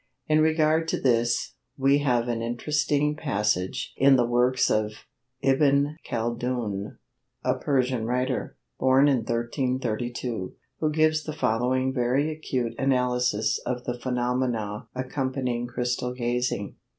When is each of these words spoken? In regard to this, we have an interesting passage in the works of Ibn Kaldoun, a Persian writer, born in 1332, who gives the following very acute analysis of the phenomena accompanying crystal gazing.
In 0.25 0.41
regard 0.41 0.87
to 0.87 0.99
this, 0.99 1.53
we 1.77 1.99
have 1.99 2.27
an 2.27 2.41
interesting 2.41 3.15
passage 3.15 3.93
in 3.95 4.15
the 4.15 4.25
works 4.25 4.71
of 4.71 4.93
Ibn 5.41 5.95
Kaldoun, 6.09 6.97
a 7.43 7.53
Persian 7.59 8.07
writer, 8.07 8.57
born 8.79 9.07
in 9.07 9.17
1332, 9.17 10.55
who 10.79 10.91
gives 10.91 11.21
the 11.23 11.33
following 11.33 11.93
very 11.93 12.31
acute 12.31 12.73
analysis 12.79 13.59
of 13.63 13.83
the 13.83 13.93
phenomena 13.99 14.87
accompanying 14.95 15.67
crystal 15.67 16.15
gazing. 16.15 16.77